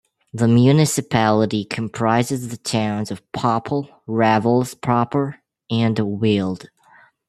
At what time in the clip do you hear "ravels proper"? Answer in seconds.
4.07-5.41